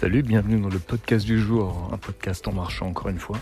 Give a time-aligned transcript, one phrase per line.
[0.00, 3.38] Salut, bienvenue dans le podcast du jour, un podcast en marchant encore une fois.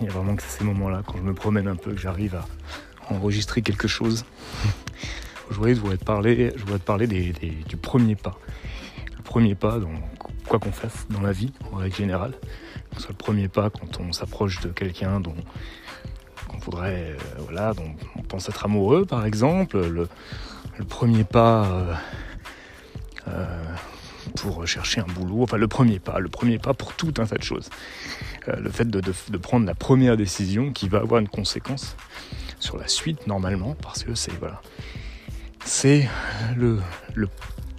[0.00, 2.34] Il y a vraiment que ces moments-là, quand je me promène un peu, que j'arrive
[2.34, 2.44] à
[3.08, 4.24] enregistrer quelque chose.
[5.50, 8.36] Aujourd'hui, je voudrais te parler, je parler du premier pas.
[9.16, 9.94] Le premier pas, donc,
[10.46, 12.34] quoi qu'on fasse dans la vie, en règle générale.
[12.98, 15.36] C'est le premier pas quand on s'approche de quelqu'un dont
[16.48, 19.78] qu'on voudrait, euh, voilà, dont on pense être amoureux, par exemple.
[19.78, 20.08] Le,
[20.88, 21.66] premier pas.
[21.66, 21.94] Euh,
[23.28, 23.74] euh,
[24.28, 27.36] pour chercher un boulot, enfin le premier pas, le premier pas pour tout un tas
[27.36, 27.70] de choses.
[28.48, 29.00] Euh, le fait de,
[29.38, 31.96] prendre la première décision qui va avoir une conséquence
[32.60, 34.60] sur la suite normalement, parce que c'est voilà,
[35.64, 36.08] c'est
[36.56, 36.80] le,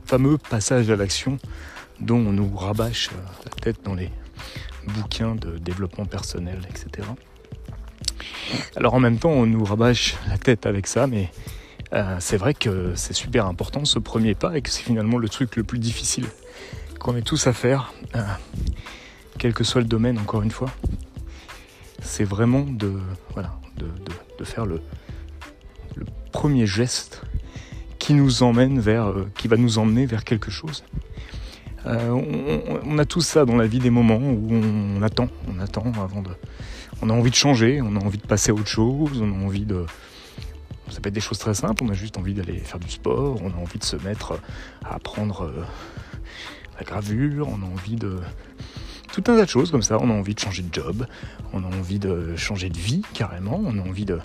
[0.05, 1.37] fameux passage à l'action
[1.99, 4.09] dont on nous rabâche euh, la tête dans les
[4.87, 7.07] bouquins de développement personnel, etc.
[8.75, 11.29] Alors en même temps, on nous rabâche la tête avec ça, mais
[11.93, 15.27] euh, c'est vrai que c'est super important ce premier pas et que c'est finalement le
[15.27, 16.25] truc le plus difficile
[16.99, 18.21] qu'on ait tous à faire, euh,
[19.37, 20.69] quel que soit le domaine encore une fois.
[22.01, 22.93] C'est vraiment de,
[23.33, 24.81] voilà, de, faire le,
[26.31, 27.23] premier geste
[27.97, 30.83] qui nous emmène vers, euh, qui va nous emmener vers quelque chose.
[31.85, 36.21] on, a tous ça dans la vie des moments où on, attend, on attend avant
[36.21, 36.29] de,
[37.01, 39.45] on a envie de changer, on a envie de passer à autre chose, on a
[39.45, 39.85] envie de,
[40.91, 43.39] ça peut être des choses très simples, on a juste envie d'aller faire du sport,
[43.43, 44.39] on a envie de se mettre
[44.83, 45.63] à apprendre euh,
[46.77, 48.17] la gravure, on a envie de...
[49.11, 51.07] Tout un tas de choses comme ça, on a envie de changer de job,
[51.51, 54.19] on a envie de changer de vie carrément, on a envie de...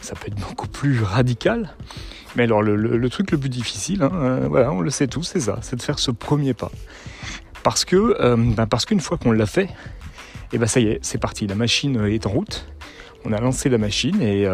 [0.00, 1.74] Ça peut être beaucoup plus radical.
[2.36, 5.40] Mais alors le, truc le plus difficile, hein, euh, voilà, on le sait tous, c'est
[5.40, 6.70] ça, c'est de faire ce premier pas.
[7.62, 10.86] Parce que, euh, ben parce qu'une fois qu'on l'a fait, et eh ben ça y
[10.86, 12.66] est, c'est parti, la machine est en route.
[13.24, 14.46] On a lancé la machine et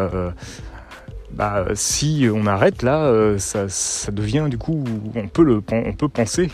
[1.37, 3.67] bah, si on arrête là, euh, ça,
[4.11, 6.49] devient du coup, on peut, le, penser,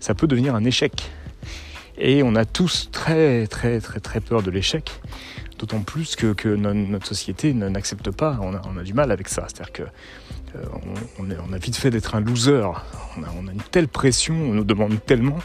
[0.00, 1.10] ça peut devenir un échec.
[1.98, 4.90] Et on a tous très très très très peur de l'échec,
[5.58, 9.46] d'autant plus que, notre société n'accepte pas, on a, a, du mal avec ça.
[9.48, 9.82] C'est-à-dire que
[10.56, 10.64] euh,
[11.18, 12.70] on, a vite fait d'être un loser,
[13.18, 15.40] on a, une telle pression, on nous demande tellement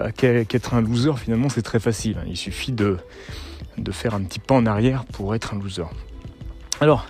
[0.00, 2.18] euh, qu'être un loser finalement c'est très facile.
[2.26, 2.98] Il suffit de,
[3.78, 5.86] de faire un petit pas en arrière pour être un loser.
[6.82, 7.06] Alors,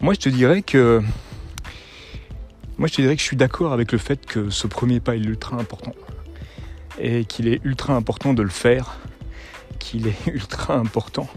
[0.00, 1.02] moi, je te dirais que.
[2.78, 5.16] Moi, je te dirais que je suis d'accord avec le fait que ce premier pas
[5.16, 5.94] est ultra important.
[6.98, 8.98] Et qu'il est ultra important de le faire.
[9.78, 11.28] Qu'il est ultra important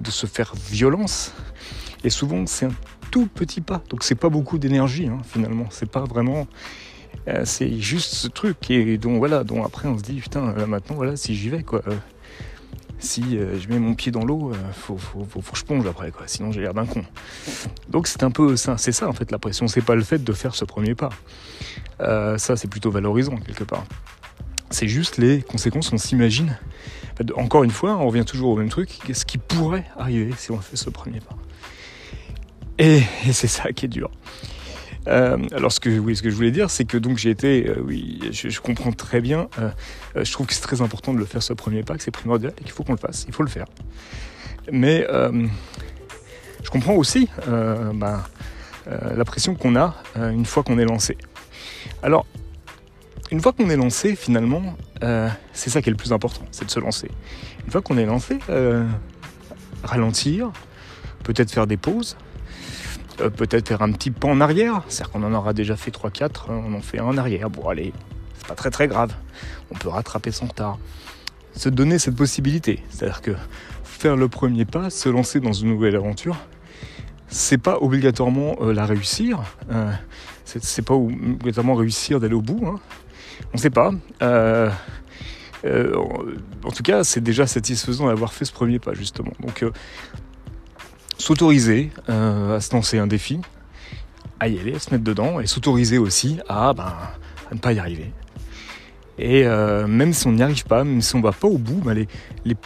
[0.00, 1.32] de se faire violence.
[2.02, 2.74] Et souvent, c'est un
[3.10, 3.82] tout petit pas.
[3.90, 5.66] Donc, c'est pas beaucoup d'énergie, hein, finalement.
[5.70, 6.48] C'est pas vraiment.
[7.28, 10.94] Euh, c'est juste ce truc et dont voilà dont après on se dit putain maintenant
[10.94, 11.82] voilà si j'y vais quoi
[12.98, 16.10] si euh, je mets mon pied dans l'eau, il euh, faut, que je plonge après,
[16.10, 16.26] quoi.
[16.26, 17.04] sinon j'ai l'air d'un con.
[17.88, 20.22] Donc c'est un peu ça, c'est ça en fait la pression, c'est pas le fait
[20.22, 21.10] de faire ce premier pas.
[22.00, 23.84] Euh, ça c'est plutôt valorisant quelque part.
[24.70, 26.58] C'est juste les conséquences, on s'imagine.
[27.36, 30.58] Encore une fois, on revient toujours au même truc, ce qui pourrait arriver si on
[30.58, 31.36] fait ce premier pas?
[32.78, 33.02] et
[33.32, 34.10] c'est ça qui est dur.
[35.08, 38.60] Euh, alors ce que, je voulais dire, c'est que donc j'ai été, euh, oui, je,
[38.60, 39.48] comprends très bien.
[39.58, 39.70] Euh,
[40.16, 42.52] je trouve que c'est très important de le faire ce premier pas, que c'est primordial
[42.58, 43.24] et qu'il faut qu'on le fasse.
[43.28, 43.66] Il faut le faire.
[44.72, 45.06] Mais
[46.62, 48.24] je comprends aussi ben,
[48.86, 51.16] la pression qu'on a une fois qu'on est lancé.
[52.02, 52.26] Alors,
[53.30, 54.76] une fois qu'on est lancé, finalement,
[55.52, 57.10] c'est ça qui est le plus important, c'est de se lancer.
[57.64, 58.38] Une fois qu'on est lancé,
[59.84, 60.50] ralentir,
[61.22, 62.16] peut-être faire des pauses,
[63.20, 64.82] euh, peut-être faire un petit pas en arrière.
[64.88, 67.50] C'est-à-dire qu'on en aura déjà fait 3-4, hein, on en fait un en arrière.
[67.50, 67.92] Bon, allez,
[68.34, 69.14] c'est pas très très grave.
[69.70, 70.78] On peut rattraper son retard.
[71.54, 72.82] Se donner cette possibilité.
[72.90, 73.32] C'est-à-dire que
[73.84, 76.36] faire le premier pas, se lancer dans une nouvelle aventure,
[77.28, 79.40] c'est pas obligatoirement euh, la réussir.
[79.70, 79.90] Euh,
[80.44, 82.66] c'est pas obligatoirement réussir d'aller au bout.
[82.66, 82.78] Hein.
[83.52, 83.90] On sait pas.
[84.20, 84.70] en
[86.74, 89.32] tout cas, c'est déjà satisfaisant d'avoir fait ce premier pas, justement.
[89.40, 89.64] Donc,
[91.18, 93.40] s'autoriser euh, à se lancer un défi,
[94.40, 96.92] à y aller, à se mettre dedans, et s'autoriser aussi à, ben,
[97.52, 98.12] ne pas y arriver.
[99.18, 101.56] Et euh, même si on n'y arrive pas, même si on ne va pas au
[101.56, 102.06] bout, ben les,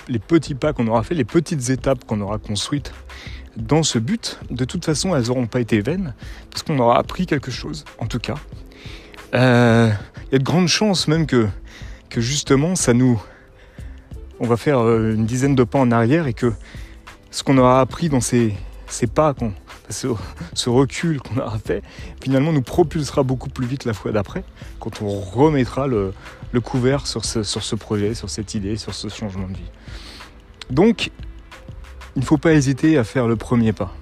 [0.08, 2.92] les, petits pas qu'on aura fait, les petites étapes qu'on aura construites
[3.56, 6.14] dans ce but, de toute façon, elles n'auront pas été vaines,
[6.50, 8.34] parce qu'on aura appris quelque chose, en tout cas.
[9.34, 9.90] Euh,
[10.26, 11.46] il y a de grandes chances même que,
[12.08, 13.20] que justement, ça nous...
[14.42, 16.52] On va faire une dizaine de pas en arrière et que
[17.30, 18.54] ce qu'on aura appris dans ces,
[19.14, 19.34] pas,
[19.88, 21.82] ce, recul qu'on aura fait,
[22.22, 24.44] finalement nous propulsera beaucoup plus vite la fois d'après,
[24.78, 26.12] quand on remettra le,
[26.62, 29.70] couvert sur ce, sur ce projet, sur cette idée, sur ce changement de vie.
[30.70, 31.10] Donc,
[32.16, 33.94] il ne faut pas hésiter à faire le premier pas.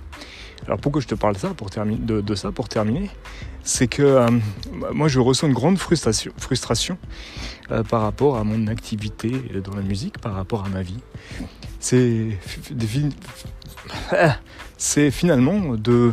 [0.69, 3.09] Alors pourquoi je te parle de ça pour, terminer, de, ça pour terminer
[3.63, 4.29] C'est que euh,
[4.93, 6.99] moi je ressens une grande frustration, frustration
[7.71, 9.31] euh, par rapport à mon activité
[9.65, 11.01] dans la musique, par rapport à ma vie.
[11.81, 12.37] C'est
[15.11, 16.13] finalement de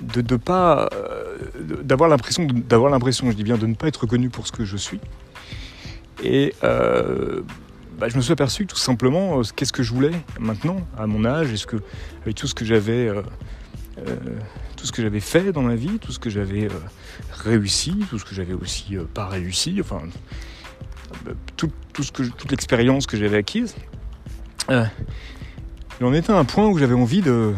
[0.00, 1.38] de, de pas euh,
[1.82, 4.64] d'avoir l'impression d'avoir l'impression je dis bien de ne pas être reconnu pour ce que
[4.64, 5.00] je suis
[6.22, 7.42] et euh,
[7.98, 11.24] bah, je me suis aperçu tout simplement, euh, qu'est-ce que je voulais maintenant, à mon
[11.24, 11.48] âge,
[12.22, 13.22] avec tout ce que j'avais, euh,
[14.76, 16.68] tout ce que j'avais fait dans ma vie, tout ce que j'avais
[17.30, 20.02] réussi, tout ce que j'avais aussi pas réussi, enfin
[21.56, 23.74] tout, toute l'expérience que j'avais acquise,
[24.68, 27.54] il en était à un point où j'avais envie de,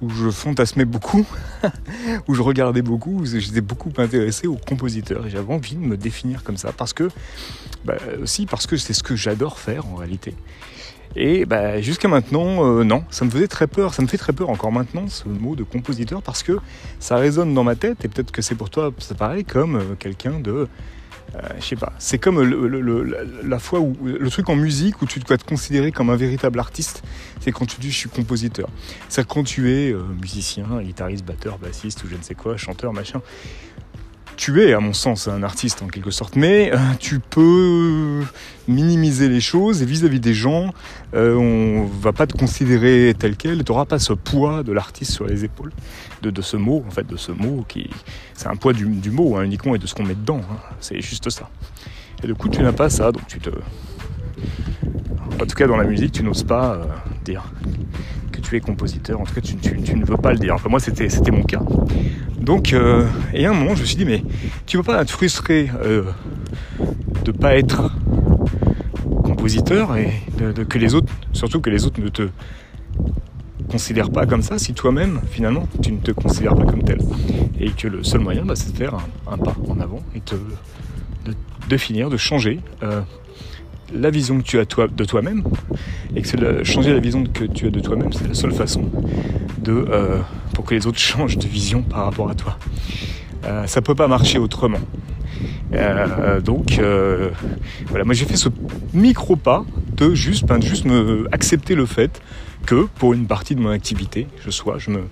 [0.00, 1.26] où je fantasmais beaucoup,
[2.28, 6.42] où je regardais beaucoup, j'étais beaucoup intéressé aux compositeurs et j'avais envie de me définir
[6.42, 7.08] comme ça parce que,
[7.84, 10.34] bah, aussi parce que c'est ce que j'adore faire en réalité.
[11.16, 14.32] Et bah, jusqu'à maintenant, euh, non, ça me faisait très peur, ça me fait très
[14.32, 16.58] peur encore maintenant ce mot de compositeur parce que
[17.00, 19.94] ça résonne dans ma tête et peut-être que c'est pour toi, ça paraît comme euh,
[19.98, 20.68] quelqu'un de
[21.36, 22.42] euh, je sais pas, c'est comme
[23.44, 26.58] la fois où le truc en musique où tu dois te considérer comme un véritable
[26.58, 27.02] artiste,
[27.40, 28.68] c'est quand tu dis je suis compositeur.
[29.08, 32.92] C'est quand tu es euh, musicien, guitariste, batteur, bassiste ou je ne sais quoi, chanteur,
[32.92, 33.22] machin.
[34.36, 38.22] Tu es, à mon sens, un artiste en quelque sorte, mais euh, tu peux
[38.66, 40.72] minimiser les choses et vis-à-vis des gens,
[41.14, 45.12] euh, on va pas te considérer tel quel, tu n'auras pas ce poids de l'artiste
[45.12, 45.72] sur les épaules,
[46.22, 47.90] de, ce mot, en fait, de ce mot qui.
[48.34, 50.56] C'est un poids du, mot hein, uniquement et de ce qu'on met dedans, hein.
[50.80, 51.48] c'est juste ça.
[52.22, 53.50] Et du coup, tu n'as pas ça, donc tu te.
[55.40, 56.84] En tout cas, dans la musique, tu n'oses pas euh,
[57.24, 57.44] dire
[58.32, 59.20] que tu es compositeur.
[59.20, 59.54] En tout cas, tu,
[59.96, 60.54] ne veux pas le dire.
[60.54, 61.62] Enfin, moi, c'était mon cas.
[62.38, 64.22] Donc, euh, et à un moment, je me suis dit, mais
[64.66, 65.70] tu ne pas être frustré
[67.24, 67.90] de pas être
[69.46, 72.28] et de, que les autres, surtout que les autres ne te
[73.70, 76.98] considèrent pas comme ça si toi-même, finalement, tu ne te considères pas comme tel.
[77.58, 78.94] Et que le seul moyen, bah, c'est de faire
[79.26, 81.32] un, pas en avant et de,
[81.68, 83.00] de, finir, de changer euh,
[83.94, 85.42] la vision que tu as de toi-même,
[86.14, 88.82] et que changer la vision que tu as de toi-même, c'est la seule façon
[89.58, 90.18] de, euh,
[90.54, 92.58] pour que les autres changent de vision par rapport à toi.
[93.44, 94.80] Euh, ça peut pas marcher autrement.
[95.72, 96.80] Euh, donc
[97.86, 98.48] voilà, moi j'ai fait ce
[98.92, 99.64] micro pas
[99.96, 102.20] de juste, juste me accepter le fait
[102.66, 105.02] que pour une partie de mon activité, je sois, je me,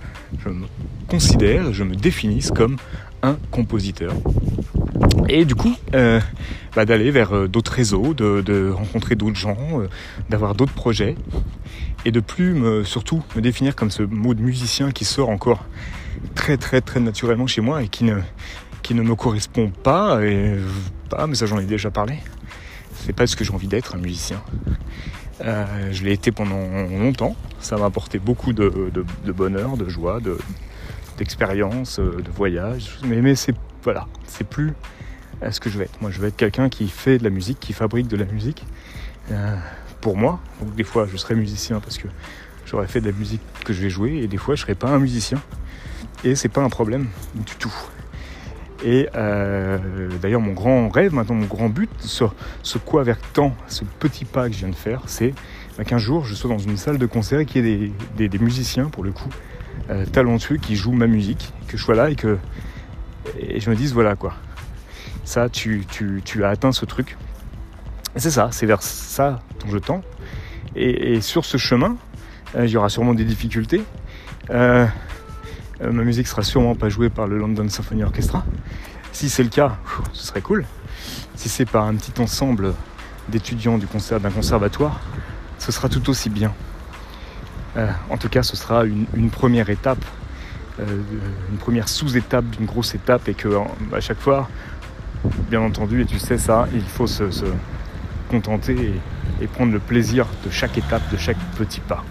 [0.44, 0.66] je me
[1.08, 2.76] considère, je me définisse comme
[3.22, 4.12] un compositeur.
[5.28, 6.20] Et du coup, euh,
[6.75, 9.88] bah, d'aller vers euh, d'autres réseaux, de, rencontrer d'autres gens, euh,
[10.31, 11.16] d'avoir d'autres projets,
[12.05, 15.64] et de plus surtout me définir comme ce mot de musicien qui sort encore
[16.37, 18.14] très très très naturellement chez moi et qui ne,
[18.88, 20.25] qui ne me correspond pas.
[20.25, 20.56] Et
[21.11, 22.14] pas, mais ça j'en ai déjà parlé.
[22.94, 24.40] C'est pas ce que j'ai envie d'être, un musicien.
[25.43, 27.37] je l'ai été pendant longtemps.
[27.61, 28.90] Ça m'a apporté beaucoup de,
[29.26, 30.20] bonheur, de joie,
[31.19, 32.99] d'expérience, de, voyage.
[33.05, 34.73] Mais, mais c'est voilà, c'est plus
[35.50, 36.00] ce que je vais être.
[36.00, 38.64] Moi, je vais être quelqu'un qui fait de la musique, qui fabrique de la musique
[39.31, 39.55] euh,
[40.00, 40.41] pour moi.
[40.62, 42.08] Donc, des fois, je serai musicien parce que
[42.64, 44.88] j'aurais fait de la musique que je vais jouer, et des fois, je serai pas
[44.88, 45.43] un musicien.
[46.25, 47.75] Et c'est pas un problème du tout.
[48.84, 49.78] Et euh,
[50.22, 54.48] d'ailleurs, mon grand rêve, maintenant, mon grand but, ce, quoi vers temps, ce petit pas
[54.48, 55.34] que je viens de faire, c'est
[55.76, 58.38] bah, qu'un jour, je sois dans une salle de concert et qu'il y ait des,
[58.38, 59.28] musiciens, pour le coup,
[59.90, 62.38] euh, talentueux, qui jouent ma musique, que je sois là et que
[63.38, 64.34] et je me dise, voilà quoi,
[65.24, 65.84] ça, tu,
[66.43, 67.17] as atteint ce truc.
[68.17, 70.03] Et c'est ça, c'est vers ça dont je tends.
[70.76, 71.96] Et, sur ce chemin,
[72.56, 73.82] euh, il y aura sûrement des difficultés.
[75.82, 78.44] Euh, ma musique sera sûrement pas jouée par le London Symphony Orchestra.
[79.13, 79.79] Si c'est le cas,
[80.13, 80.65] ce serait cool.
[81.35, 82.75] Si c'est par un petit ensemble
[83.29, 85.01] d'étudiants du concert d'un conservatoire,
[85.58, 86.53] ce sera tout aussi bien.
[88.11, 90.05] en tout cas, ce sera une, première étape,
[90.79, 93.49] une première sous-étape d'une grosse étape, et que
[93.93, 94.49] à chaque fois,
[95.51, 97.25] bien entendu, et tu sais ça, il faut se,
[98.29, 98.94] contenter
[99.41, 102.05] et prendre le plaisir de chaque étape, de chaque petit pas.